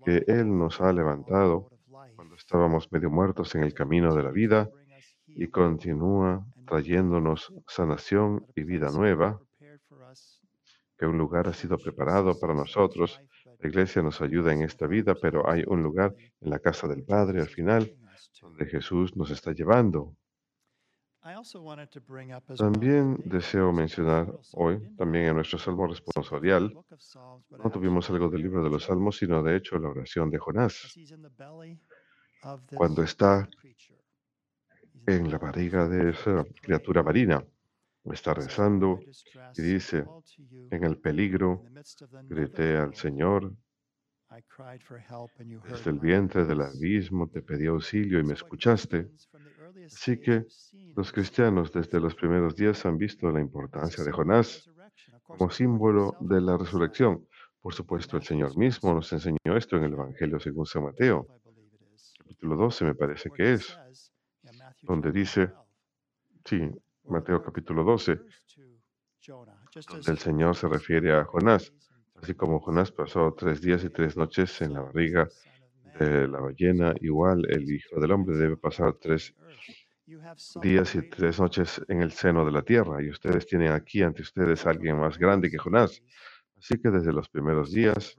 que 0.03 0.23
Él 0.27 0.57
nos 0.57 0.81
ha 0.81 0.91
levantado 0.93 1.69
cuando 2.15 2.35
estábamos 2.35 2.91
medio 2.91 3.09
muertos 3.09 3.55
en 3.55 3.63
el 3.63 3.73
camino 3.73 4.13
de 4.13 4.23
la 4.23 4.31
vida 4.31 4.69
y 5.27 5.47
continúa 5.47 6.45
trayéndonos 6.65 7.53
sanación 7.67 8.45
y 8.55 8.63
vida 8.63 8.89
nueva, 8.91 9.39
que 10.97 11.05
un 11.05 11.17
lugar 11.17 11.47
ha 11.47 11.53
sido 11.53 11.77
preparado 11.77 12.39
para 12.39 12.53
nosotros. 12.53 13.21
La 13.59 13.69
iglesia 13.69 14.01
nos 14.01 14.21
ayuda 14.21 14.53
en 14.53 14.61
esta 14.61 14.87
vida, 14.87 15.15
pero 15.15 15.49
hay 15.49 15.63
un 15.67 15.81
lugar 15.81 16.15
en 16.41 16.49
la 16.49 16.59
casa 16.59 16.87
del 16.87 17.03
Padre 17.03 17.41
al 17.41 17.47
final 17.47 17.91
donde 18.41 18.65
Jesús 18.65 19.15
nos 19.15 19.31
está 19.31 19.51
llevando. 19.51 20.15
También 22.57 23.17
deseo 23.25 23.73
mencionar 23.73 24.31
hoy, 24.53 24.95
también 24.95 25.25
en 25.25 25.35
nuestro 25.35 25.59
salmo 25.59 25.85
responsorial, 25.87 26.73
no 27.51 27.69
tuvimos 27.69 28.09
algo 28.09 28.29
del 28.29 28.43
libro 28.43 28.63
de 28.63 28.69
los 28.69 28.83
salmos, 28.85 29.17
sino 29.17 29.43
de 29.43 29.57
hecho 29.57 29.77
la 29.77 29.89
oración 29.89 30.29
de 30.29 30.37
Jonás. 30.37 30.95
Cuando 32.75 33.03
está 33.03 33.49
en 35.05 35.29
la 35.29 35.37
barriga 35.37 35.89
de 35.89 36.11
esa 36.11 36.45
criatura 36.61 37.03
marina, 37.03 37.43
está 38.13 38.33
rezando 38.33 38.99
y 39.55 39.61
dice, 39.61 40.05
en 40.71 40.83
el 40.83 40.97
peligro, 40.97 41.63
grité 42.29 42.77
al 42.77 42.95
Señor, 42.95 43.53
desde 45.69 45.89
el 45.91 45.99
vientre 45.99 46.45
del 46.45 46.61
abismo 46.61 47.29
te 47.29 47.41
pedí 47.41 47.67
auxilio 47.67 48.19
y 48.19 48.23
me 48.23 48.33
escuchaste. 48.33 49.09
Así 49.85 50.19
que 50.19 50.45
los 50.95 51.11
cristianos 51.11 51.71
desde 51.71 51.99
los 51.99 52.13
primeros 52.15 52.55
días 52.55 52.85
han 52.85 52.97
visto 52.97 53.31
la 53.31 53.39
importancia 53.39 54.03
de 54.03 54.11
Jonás 54.11 54.69
como 55.23 55.49
símbolo 55.49 56.17
de 56.19 56.41
la 56.41 56.57
resurrección. 56.57 57.25
Por 57.61 57.73
supuesto, 57.73 58.17
el 58.17 58.23
Señor 58.23 58.57
mismo 58.57 58.93
nos 58.93 59.11
enseñó 59.13 59.55
esto 59.55 59.77
en 59.77 59.85
el 59.85 59.93
Evangelio 59.93 60.39
según 60.39 60.65
San 60.65 60.83
Mateo, 60.83 61.25
capítulo 62.17 62.55
12 62.55 62.85
me 62.85 62.95
parece 62.95 63.29
que 63.29 63.53
es, 63.53 63.77
donde 64.81 65.11
dice, 65.11 65.51
sí, 66.45 66.69
Mateo 67.09 67.41
capítulo 67.41 67.83
12, 67.83 68.19
donde 69.89 70.11
el 70.11 70.17
Señor 70.17 70.55
se 70.55 70.67
refiere 70.67 71.13
a 71.13 71.23
Jonás. 71.25 71.73
Así 72.21 72.33
como 72.33 72.59
Jonás 72.59 72.91
pasó 72.91 73.33
tres 73.33 73.61
días 73.61 73.83
y 73.83 73.89
tres 73.89 74.17
noches 74.17 74.61
en 74.61 74.73
la 74.73 74.81
barriga 74.81 75.27
de 75.99 76.27
la 76.27 76.39
ballena, 76.39 76.93
igual 77.01 77.45
el 77.49 77.71
Hijo 77.71 77.99
del 77.99 78.11
Hombre 78.11 78.37
debe 78.37 78.57
pasar 78.57 78.93
tres 78.93 79.33
días 80.61 80.95
y 80.95 81.09
tres 81.09 81.39
noches 81.39 81.81
en 81.87 82.01
el 82.01 82.11
seno 82.11 82.45
de 82.45 82.51
la 82.51 82.61
tierra. 82.61 83.01
Y 83.01 83.09
ustedes 83.09 83.45
tienen 83.45 83.71
aquí 83.71 84.01
ante 84.01 84.21
ustedes 84.21 84.65
a 84.65 84.71
alguien 84.71 84.99
más 84.99 85.17
grande 85.17 85.49
que 85.49 85.57
Jonás. 85.57 86.01
Así 86.57 86.79
que 86.79 86.89
desde 86.89 87.13
los 87.13 87.29
primeros 87.29 87.71
días 87.71 88.17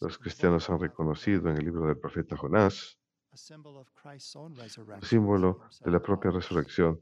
los 0.00 0.18
cristianos 0.18 0.68
han 0.70 0.80
reconocido 0.80 1.50
en 1.50 1.56
el 1.56 1.64
libro 1.64 1.86
del 1.86 1.98
profeta 1.98 2.36
Jonás, 2.36 2.98
símbolo 5.02 5.60
de 5.84 5.90
la 5.90 6.00
propia 6.00 6.30
resurrección 6.30 7.00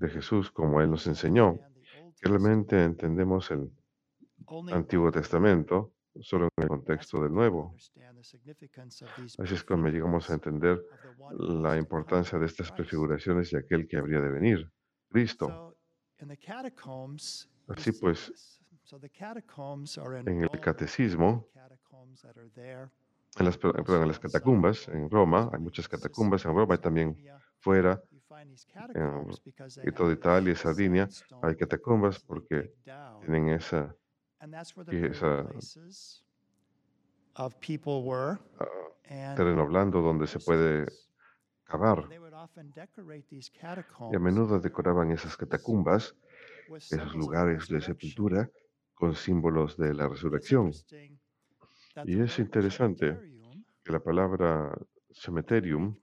de 0.00 0.08
Jesús, 0.08 0.50
como 0.50 0.80
Él 0.80 0.90
nos 0.90 1.06
enseñó. 1.06 1.58
Realmente 2.22 2.82
entendemos 2.82 3.50
el 3.50 3.70
Antiguo 4.72 5.12
Testamento 5.12 5.92
solo 6.20 6.48
en 6.56 6.62
el 6.64 6.68
contexto 6.68 7.22
del 7.22 7.32
Nuevo. 7.32 7.74
Así 9.38 9.54
es 9.54 9.64
como 9.64 9.88
llegamos 9.88 10.28
a 10.30 10.34
entender 10.34 10.82
la 11.38 11.76
importancia 11.76 12.38
de 12.38 12.46
estas 12.46 12.72
prefiguraciones 12.72 13.50
de 13.50 13.58
aquel 13.58 13.86
que 13.86 13.96
habría 13.96 14.20
de 14.20 14.30
venir, 14.30 14.70
Cristo. 15.08 15.76
Así 17.68 17.92
pues, 17.92 18.60
en 20.26 20.42
el 20.42 20.60
catecismo, 20.60 21.46
en 23.38 23.44
las, 23.44 23.56
perdón, 23.56 24.02
en 24.02 24.08
las 24.08 24.18
catacumbas 24.18 24.88
en 24.88 25.08
Roma, 25.08 25.48
hay 25.52 25.60
muchas 25.60 25.88
catacumbas 25.88 26.44
en 26.44 26.54
Roma 26.54 26.74
y 26.74 26.78
también 26.78 27.16
fuera, 27.60 28.02
en 29.84 29.94
toda 29.94 30.12
Italia 30.12 30.52
y 30.52 30.56
Sardinia, 30.56 31.08
hay 31.42 31.56
catacumbas 31.56 32.20
porque 32.20 32.72
tienen 33.20 33.50
esa, 33.50 33.94
y 34.90 35.06
esa 35.06 35.46
ah, 38.58 39.34
terreno 39.36 39.66
blando 39.66 40.00
donde 40.00 40.26
se 40.26 40.38
puede 40.38 40.86
cavar. 41.64 42.08
Y 44.12 44.16
a 44.16 44.18
menudo 44.18 44.58
decoraban 44.58 45.10
esas 45.10 45.36
catacumbas, 45.36 46.14
esos 46.68 47.14
lugares 47.14 47.68
de 47.68 47.80
sepultura, 47.80 48.50
con 48.94 49.14
símbolos 49.14 49.76
de 49.76 49.94
la 49.94 50.08
resurrección. 50.08 50.72
Y 52.04 52.20
es 52.20 52.38
interesante 52.38 53.18
que 53.82 53.92
la 53.92 54.00
palabra 54.00 54.76
cementerium 55.12 55.96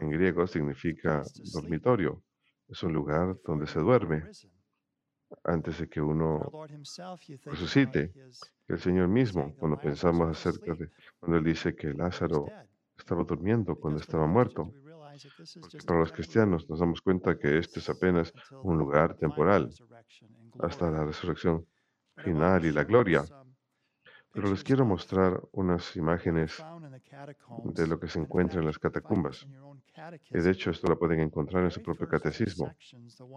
en 0.00 0.10
griego 0.10 0.46
significa 0.46 1.22
dormitorio. 1.52 2.22
Es 2.68 2.82
un 2.82 2.92
lugar 2.92 3.36
donde 3.44 3.66
se 3.66 3.80
duerme 3.80 4.24
antes 5.44 5.78
de 5.78 5.88
que 5.88 6.00
uno 6.00 6.50
resucite. 7.44 8.12
El 8.68 8.78
Señor 8.78 9.08
mismo, 9.08 9.54
cuando 9.56 9.76
pensamos 9.78 10.28
acerca 10.28 10.74
de, 10.74 10.90
cuando 11.18 11.38
Él 11.38 11.44
dice 11.44 11.74
que 11.74 11.92
Lázaro 11.92 12.46
estaba 12.96 13.24
durmiendo 13.24 13.74
cuando 13.74 14.00
estaba 14.00 14.26
muerto, 14.26 14.72
para 15.86 16.00
los 16.00 16.12
cristianos 16.12 16.68
nos 16.68 16.78
damos 16.78 17.00
cuenta 17.00 17.36
que 17.38 17.58
este 17.58 17.80
es 17.80 17.88
apenas 17.88 18.32
un 18.62 18.78
lugar 18.78 19.16
temporal 19.16 19.70
hasta 20.60 20.90
la 20.90 21.04
resurrección 21.04 21.66
final 22.16 22.64
y 22.64 22.72
la 22.72 22.84
gloria. 22.84 23.24
Pero 24.32 24.48
les 24.48 24.62
quiero 24.62 24.84
mostrar 24.84 25.40
unas 25.52 25.96
imágenes 25.96 26.62
de 27.64 27.86
lo 27.86 27.98
que 27.98 28.08
se 28.08 28.20
encuentra 28.20 28.60
en 28.60 28.66
las 28.66 28.78
catacumbas. 28.78 29.46
Y 30.30 30.38
de 30.38 30.50
hecho 30.50 30.70
esto 30.70 30.86
lo 30.88 30.98
pueden 30.98 31.20
encontrar 31.20 31.64
en 31.64 31.70
su 31.70 31.82
propio 31.82 32.08
catecismo. 32.08 32.72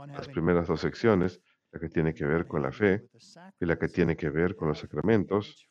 Las 0.08 0.28
primeras 0.28 0.68
dos 0.68 0.82
secciones, 0.82 1.42
la 1.72 1.80
que 1.80 1.90
tiene 1.90 2.14
que 2.14 2.26
ver 2.26 2.46
con 2.46 2.62
la 2.62 2.72
fe 2.72 3.08
y 3.60 3.66
la 3.66 3.78
que 3.78 3.88
tiene 3.88 4.16
que 4.16 4.30
ver 4.30 4.56
con 4.56 4.68
los 4.68 4.80
sacramentos, 4.80 5.68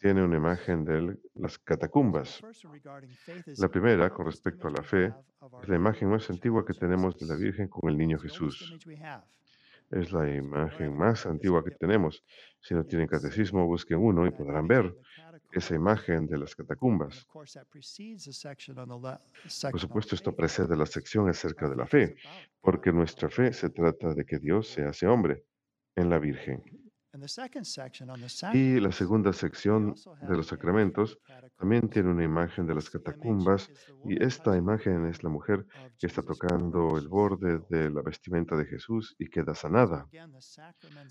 tiene 0.00 0.24
una 0.24 0.36
imagen 0.36 0.84
de 0.84 1.16
las 1.34 1.58
catacumbas. 1.58 2.42
La 3.58 3.68
primera, 3.68 4.10
con 4.10 4.26
respecto 4.26 4.66
a 4.66 4.70
la 4.72 4.82
fe, 4.82 5.14
es 5.62 5.68
la 5.68 5.76
imagen 5.76 6.10
más 6.10 6.28
antigua 6.28 6.64
que 6.64 6.74
tenemos 6.74 7.16
de 7.16 7.26
la 7.26 7.36
Virgen 7.36 7.68
con 7.68 7.88
el 7.88 7.96
niño 7.96 8.18
Jesús. 8.18 8.76
Es 9.90 10.12
la 10.12 10.32
imagen 10.32 10.96
más 10.96 11.26
antigua 11.26 11.64
que 11.64 11.72
tenemos. 11.72 12.24
Si 12.60 12.74
no 12.74 12.84
tienen 12.84 13.08
catecismo, 13.08 13.66
busquen 13.66 13.98
uno 13.98 14.26
y 14.26 14.30
podrán 14.30 14.68
ver 14.68 14.96
esa 15.52 15.74
imagen 15.74 16.26
de 16.26 16.38
las 16.38 16.54
catacumbas. 16.54 17.26
Por 19.70 19.80
supuesto, 19.80 20.14
esto 20.14 20.34
precede 20.34 20.76
la 20.76 20.86
sección 20.86 21.28
acerca 21.28 21.68
de 21.68 21.76
la 21.76 21.86
fe, 21.86 22.16
porque 22.60 22.92
nuestra 22.92 23.28
fe 23.28 23.52
se 23.52 23.70
trata 23.70 24.14
de 24.14 24.24
que 24.24 24.38
Dios 24.38 24.68
se 24.68 24.84
hace 24.84 25.06
hombre 25.08 25.44
en 25.96 26.08
la 26.08 26.18
Virgen. 26.18 26.62
Y 28.52 28.80
la 28.80 28.92
segunda 28.92 29.32
sección 29.32 29.94
de 30.28 30.36
los 30.36 30.46
sacramentos 30.46 31.18
también 31.58 31.88
tiene 31.88 32.10
una 32.10 32.24
imagen 32.24 32.66
de 32.66 32.74
las 32.74 32.88
catacumbas 32.88 33.68
y 34.04 34.22
esta 34.22 34.56
imagen 34.56 35.06
es 35.06 35.22
la 35.24 35.30
mujer 35.30 35.66
que 35.98 36.06
está 36.06 36.22
tocando 36.22 36.96
el 36.96 37.08
borde 37.08 37.60
de 37.68 37.90
la 37.90 38.02
vestimenta 38.02 38.56
de 38.56 38.64
Jesús 38.64 39.16
y 39.18 39.28
queda 39.28 39.54
sanada. 39.54 40.06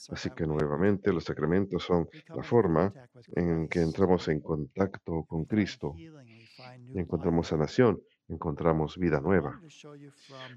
Así 0.09 0.29
que 0.31 0.47
nuevamente 0.47 1.12
los 1.12 1.25
sacramentos 1.25 1.83
son 1.83 2.07
la 2.27 2.43
forma 2.43 2.93
en 3.35 3.67
que 3.67 3.81
entramos 3.81 4.27
en 4.29 4.39
contacto 4.39 5.25
con 5.25 5.45
Cristo 5.45 5.95
y 5.97 6.97
encontramos 6.97 7.47
sanación 7.47 8.01
encontramos 8.29 8.97
vida 8.97 9.19
nueva. 9.19 9.59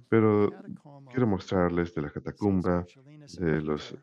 Pero 0.08 0.50
quiero 1.10 1.26
mostrarles 1.26 1.94
de 1.94 2.02
la 2.02 2.10
catacumba 2.10 2.86
de 3.38 3.60
los 3.62 3.96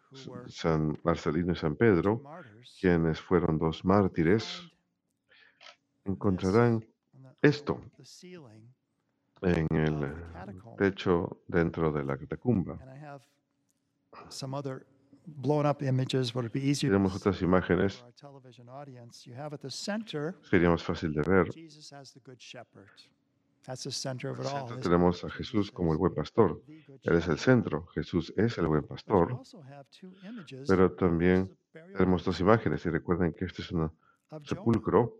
San 0.48 0.98
Marcelino 1.04 1.54
y 1.54 1.56
San 1.56 1.76
Pedro, 1.76 2.22
quienes 2.80 3.22
fueron 3.22 3.58
dos 3.58 3.86
mártires, 3.86 4.62
encontrarán 6.06 6.84
esto 7.42 7.82
en 9.42 9.68
el 9.72 10.14
techo 10.78 11.44
dentro 11.48 11.92
de 11.92 12.04
la 12.04 12.18
catacumba. 12.18 12.78
Tenemos 16.90 17.16
otras 17.16 17.42
imágenes. 17.42 18.04
Sería 20.42 20.70
más 20.70 20.84
fácil 20.84 21.14
de 21.14 21.22
ver. 21.22 21.48
Tenemos 24.82 25.24
a 25.24 25.30
Jesús 25.30 25.72
como 25.72 25.92
el 25.92 25.98
buen 25.98 26.14
pastor. 26.14 26.62
Él 27.04 27.16
es 27.18 27.28
el 27.28 27.38
centro. 27.38 27.86
Jesús 27.88 28.34
es 28.38 28.58
el 28.58 28.68
buen 28.68 28.84
pastor. 28.84 29.40
Pero 30.68 30.92
también 30.94 31.56
tenemos 31.72 32.24
dos 32.24 32.40
imágenes. 32.40 32.86
Y 32.86 32.90
recuerden 32.90 33.34
que 33.34 33.46
este 33.46 33.62
es 33.62 33.72
un 33.72 33.92
sepulcro 34.44 35.18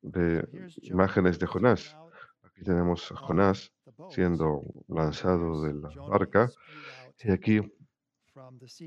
de 0.00 0.46
imágenes 0.82 1.38
de 1.38 1.46
Jonás. 1.46 1.96
Aquí 2.42 2.62
tenemos 2.62 3.10
a 3.10 3.16
Jonás 3.16 3.72
siendo 4.10 4.62
lanzado 4.88 5.62
de 5.62 5.74
la 5.74 5.88
barca. 6.08 6.50
Y 7.24 7.30
aquí 7.30 7.60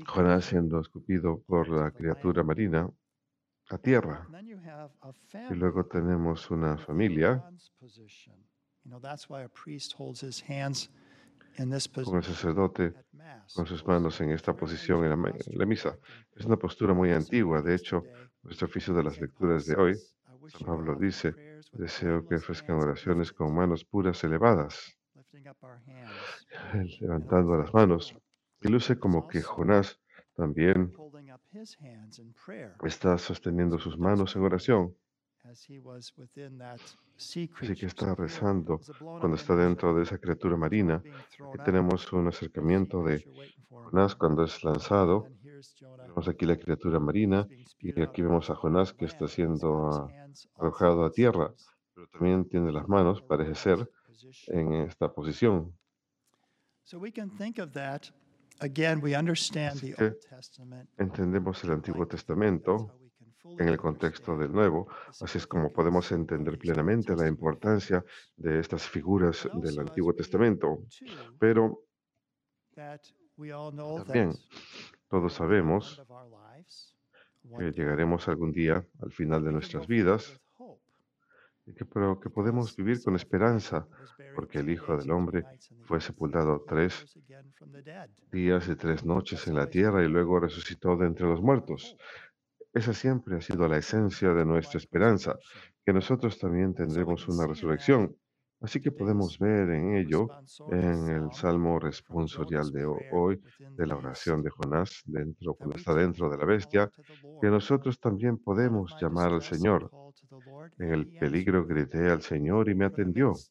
Jonás 0.06 0.44
siendo 0.44 0.80
escupido 0.80 1.40
por 1.46 1.68
la 1.68 1.90
criatura 1.90 2.42
marina 2.42 2.88
a 3.68 3.78
tierra. 3.78 4.26
Y 5.50 5.54
luego 5.54 5.86
tenemos 5.86 6.50
una 6.50 6.78
familia 6.78 7.44
con 12.04 12.16
el 12.16 12.24
sacerdote 12.24 12.94
con 13.54 13.66
sus 13.66 13.86
manos 13.86 14.20
en 14.20 14.30
esta 14.30 14.54
posición 14.54 15.04
en 15.04 15.10
la, 15.58 15.66
misa. 15.66 15.98
Es 16.34 16.44
una 16.44 16.56
postura 16.56 16.94
muy 16.94 17.12
antigua. 17.12 17.62
De 17.62 17.74
hecho, 17.74 18.02
nuestro 18.42 18.66
oficio 18.66 18.94
de 18.94 19.02
las 19.02 19.20
lecturas 19.20 19.66
de 19.66 19.76
hoy, 19.76 19.94
San 20.48 20.66
Pablo 20.66 20.96
dice, 20.96 21.34
deseo 21.72 22.26
que 22.26 22.36
ofrezcan 22.36 22.76
oraciones 22.76 23.32
con 23.32 23.54
manos 23.54 23.84
puras 23.84 24.22
elevadas, 24.24 24.96
levantando 27.00 27.56
las 27.56 27.72
manos. 27.72 28.14
Y 28.60 28.68
luce 28.68 28.98
como 28.98 29.26
que 29.26 29.42
Jonás 29.42 29.98
también 30.34 30.92
está 32.84 33.18
sosteniendo 33.18 33.78
sus 33.78 33.98
manos 33.98 34.36
en 34.36 34.42
oración. 34.42 34.94
Así 37.16 37.48
que 37.48 37.86
está 37.86 38.14
rezando 38.14 38.78
cuando 38.98 39.36
está 39.36 39.56
dentro 39.56 39.94
de 39.94 40.02
esa 40.02 40.18
criatura 40.18 40.56
marina. 40.56 40.96
Aquí 40.96 41.58
tenemos 41.64 42.12
un 42.12 42.28
acercamiento 42.28 43.02
de 43.02 43.24
Jonás 43.68 44.14
cuando 44.16 44.44
es 44.44 44.62
lanzado. 44.64 45.28
Vemos 46.06 46.28
aquí 46.28 46.46
la 46.46 46.56
criatura 46.56 46.98
marina 46.98 47.46
y 47.78 48.02
aquí 48.02 48.22
vemos 48.22 48.50
a 48.50 48.54
Jonás 48.54 48.92
que 48.92 49.06
está 49.06 49.28
siendo 49.28 50.10
arrojado 50.56 51.04
a 51.04 51.10
tierra, 51.10 51.52
pero 51.94 52.06
también 52.08 52.48
tiene 52.48 52.72
las 52.72 52.88
manos, 52.88 53.22
parece 53.22 53.54
ser, 53.54 53.90
en 54.48 54.72
esta 54.74 55.12
posición. 55.12 55.72
Así 56.84 56.96
que 59.94 60.16
entendemos 60.98 61.64
el 61.64 61.72
Antiguo 61.72 62.06
Testamento 62.06 62.92
en 63.44 63.68
el 63.68 63.76
contexto 63.76 64.36
del 64.36 64.52
Nuevo. 64.52 64.88
Así 65.20 65.38
es 65.38 65.46
como 65.46 65.72
podemos 65.72 66.10
entender 66.12 66.58
plenamente 66.58 67.14
la 67.14 67.26
importancia 67.26 68.04
de 68.36 68.60
estas 68.60 68.88
figuras 68.88 69.48
del 69.54 69.78
Antiguo 69.78 70.12
Testamento. 70.14 70.82
Pero 71.38 71.82
también 73.46 74.32
todos 75.08 75.32
sabemos 75.32 76.02
que 77.58 77.72
llegaremos 77.72 78.28
algún 78.28 78.52
día 78.52 78.84
al 79.00 79.12
final 79.12 79.44
de 79.44 79.52
nuestras 79.52 79.86
vidas 79.86 80.40
y 81.66 81.74
que, 81.74 81.84
pero 81.84 82.20
que 82.20 82.30
podemos 82.30 82.76
vivir 82.76 83.02
con 83.02 83.16
esperanza, 83.16 83.88
porque 84.36 84.58
el 84.58 84.70
Hijo 84.70 84.96
del 84.96 85.10
Hombre 85.10 85.44
fue 85.82 86.00
sepultado 86.00 86.64
tres 86.66 87.18
días 88.30 88.68
y 88.68 88.76
tres 88.76 89.04
noches 89.04 89.46
en 89.48 89.56
la 89.56 89.68
tierra 89.68 90.04
y 90.04 90.08
luego 90.08 90.38
resucitó 90.38 90.96
de 90.96 91.06
entre 91.06 91.26
los 91.26 91.42
muertos. 91.42 91.96
Esa 92.76 92.92
siempre 92.94 93.36
ha 93.36 93.40
sido 93.40 93.68
la 93.68 93.78
esencia 93.78 94.32
de 94.34 94.44
nuestra 94.44 94.78
esperanza, 94.78 95.38
que 95.84 95.92
nosotros 95.92 96.38
también 96.38 96.74
tendremos 96.74 97.28
una 97.28 97.46
resurrección. 97.46 98.16
Así 98.60 98.80
que 98.80 98.92
podemos 98.92 99.38
ver 99.38 99.70
en 99.70 99.96
ello, 99.96 100.32
en 100.66 101.08
el 101.08 101.32
salmo 101.32 101.78
responsorial 101.78 102.72
de 102.72 102.84
ho- 102.86 103.06
hoy, 103.08 103.40
de 103.76 103.86
la 103.86 103.96
oración 103.96 104.42
de 104.42 104.50
Jonás, 104.50 105.02
dentro, 105.06 105.54
cuando 105.54 105.76
está 105.76 105.94
dentro 105.94 106.28
de 106.30 106.38
la 106.38 106.44
bestia, 106.46 106.90
que 107.40 107.48
nosotros 107.48 108.00
también 108.00 108.38
podemos 108.38 108.96
llamar 109.00 109.32
al 109.32 109.42
Señor. 109.42 109.92
En 110.78 110.92
el 110.92 111.08
peligro 111.08 111.66
grité 111.66 112.10
al 112.10 112.22
Señor 112.22 112.68
y 112.70 112.74
me 112.74 112.86
atendió. 112.86 113.44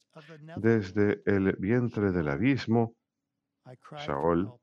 Desde 0.55 1.21
el 1.25 1.55
vientre 1.57 2.11
del 2.11 2.29
abismo, 2.29 2.95
Saúl, 3.95 4.55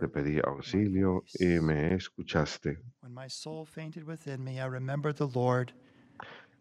te 0.00 0.08
pedí 0.08 0.40
auxilio 0.44 1.24
y 1.38 1.60
me 1.60 1.94
escuchaste. 1.94 2.78
When 3.00 3.14
my 3.14 3.28
soul 3.28 3.66
fainted 3.66 4.04
within 4.04 4.42
me, 4.42 4.60
I 4.60 4.66
remembered 4.66 5.16
the 5.16 5.28
Lord. 5.28 5.72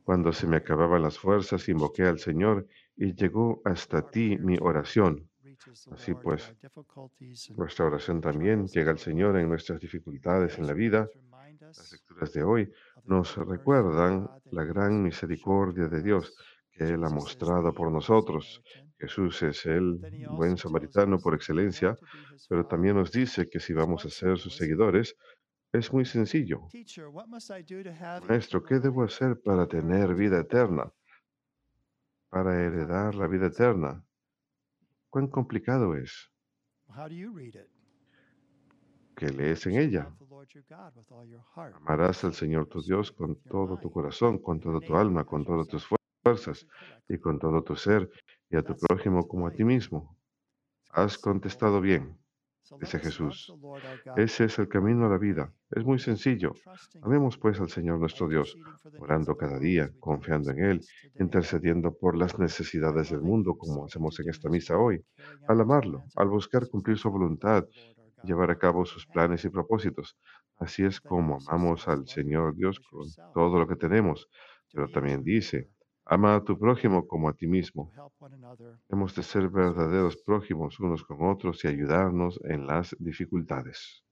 Cuando 0.04 0.34
se 0.34 0.48
me 0.48 0.58
acababan 0.58 1.04
las 1.04 1.17
fuerzas, 1.17 1.70
invoqué 1.70 2.04
al 2.04 2.20
Señor 2.20 2.67
y 2.98 3.13
llegó 3.13 3.62
hasta 3.65 4.02
ti 4.10 4.38
mi 4.38 4.58
oración. 4.60 5.30
Así 5.91 6.13
pues, 6.15 6.54
Nuestra 7.56 7.86
oración 7.86 8.20
también 8.20 8.67
llega 8.67 8.91
al 8.91 9.00
Señor 9.00 9.38
en 9.38 9.48
nuestras 9.48 9.80
dificultades 9.80 10.58
en 10.58 10.65
la 10.65 10.74
vida. 10.74 11.08
remind 11.13 11.62
us 11.63 11.78
Las 11.78 11.91
lecturas 11.91 12.34
de 12.34 12.44
hoy 12.44 12.72
nos 13.06 13.38
recuerdan 13.38 14.30
la 14.52 14.63
gran 14.63 15.04
misericordia 15.04 15.88
de 15.88 16.02
Dios 16.02 16.36
que 16.72 16.86
Él 16.86 17.04
ha 17.04 17.10
mostrado 17.10 17.74
por 17.74 17.92
nosotros. 17.92 18.62
Jesús 18.98 19.42
es 19.42 19.66
el 19.66 20.00
buen 20.30 20.58
samaritano 20.58 21.20
por 21.20 21.34
excelencia, 21.34 21.98
pero 22.48 22.68
también 22.68 22.96
nos 22.96 23.12
dice 23.12 23.50
que 23.50 23.60
si 23.60 23.74
vamos 23.74 24.06
a 24.06 24.10
ser 24.10 24.38
sus 24.38 24.56
seguidores, 24.56 25.16
es 25.74 25.92
muy 25.92 26.06
sencillo. 26.06 26.68
Maestro, 28.28 28.64
¿qué 28.64 28.80
debo 28.80 29.04
hacer 29.04 29.42
para 29.42 29.68
tener 29.68 30.14
vida 30.14 30.40
eterna? 30.40 30.92
Para 32.30 32.64
heredar 32.64 33.16
la 33.16 33.28
vida 33.28 33.48
eterna. 33.48 34.04
¿Cuán 35.10 35.28
complicado 35.28 35.96
es? 35.96 36.30
¿Qué 39.16 39.30
lees 39.30 39.66
en 39.66 39.78
ella? 39.78 40.14
Amarás 41.76 42.24
al 42.24 42.34
Señor 42.34 42.68
tu 42.68 42.82
Dios 42.82 43.12
con 43.12 43.36
todo 43.44 43.78
tu 43.78 43.92
corazón, 43.92 44.40
con 44.40 44.60
toda 44.60 44.80
tu 44.80 44.96
alma, 44.96 45.24
con 45.26 45.46
todas 45.46 45.68
tus 45.68 45.86
fuerzas 45.86 46.01
y 47.08 47.17
con 47.17 47.39
todo 47.39 47.63
tu 47.63 47.76
ser, 47.76 48.10
y 48.50 48.58
a 48.58 48.62
tu 48.62 48.76
prójimo 48.76 49.28
como 49.28 49.48
a 49.48 49.52
ti 49.52 49.63
mismo. 49.63 50.17
Has 50.91 51.17
contestado 51.17 51.80
bien, 51.82 52.17
dice 52.80 53.00
Jesús. 53.00 53.54
Ese 54.15 54.46
es 54.46 54.60
el 54.60 54.67
camino 54.67 55.06
a 55.06 55.10
la 55.10 55.17
vida. 55.17 55.54
Es 55.70 55.84
muy 55.86 56.00
sencillo. 56.00 56.54
Amemos 57.02 57.38
pues 57.38 57.60
al 57.60 57.70
Señor 57.70 58.00
nuestro 58.00 58.28
Dios, 58.28 58.58
orando 59.00 59.36
cada 59.36 59.60
día, 59.60 59.91
confiando 60.00 60.52
en 60.52 60.63
Él, 60.63 60.82
intercediendo 61.20 61.94
por 61.98 62.17
las 62.17 62.38
necesidades 62.39 63.10
del 63.10 63.22
mundo, 63.22 63.58
como 63.58 63.86
hacemos 63.86 64.20
en 64.20 64.30
esta 64.30 64.50
misa 64.50 64.78
hoy, 64.78 65.04
al 65.48 65.62
amarlo, 65.62 66.04
al 66.15 66.30
buscar 66.30 66.67
cumplir 66.70 66.98
su 66.98 67.10
voluntad, 67.10 67.65
llevar 68.24 68.52
a 68.52 68.58
cabo 68.58 68.86
sus 68.86 69.06
planes 69.08 69.44
y 69.46 69.50
propósitos. 69.50 70.17
Así 70.58 70.84
es 70.84 71.02
como 71.02 71.39
amamos 71.48 71.88
al 71.88 72.08
Señor 72.08 72.56
Dios 72.56 72.80
con 72.80 73.08
todo 73.34 73.60
lo 73.60 73.67
que 73.67 73.76
tenemos. 73.76 74.30
Pero 74.72 74.88
también 74.88 75.24
dice, 75.24 75.70
ama 76.15 76.36
a 76.36 76.43
tu 76.43 76.60
prójimo 76.60 77.08
como 77.08 77.30
a 77.30 77.34
ti 77.34 77.47
mismo. 77.47 77.89
Hemos 78.89 79.15
de 79.15 79.24
ser 79.24 79.47
verdaderos 79.50 80.17
prójimos 80.17 80.78
unos 80.80 81.04
con 81.06 81.17
otros 81.34 81.63
y 81.63 81.69
ayudarnos 81.69 82.38
en 82.43 82.67
las 82.67 82.93
dificultades. 83.00 84.04